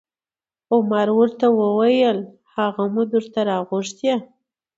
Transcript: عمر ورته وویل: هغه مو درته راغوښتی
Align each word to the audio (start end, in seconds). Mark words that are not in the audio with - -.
عمر 0.73 1.07
ورته 1.19 1.45
وویل: 1.59 2.19
هغه 2.53 2.83
مو 2.93 3.03
درته 3.13 3.39
راغوښتی 3.49 4.11